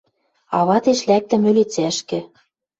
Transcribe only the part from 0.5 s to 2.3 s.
А вадеш лӓктӹм ӧлицӓшкӹ—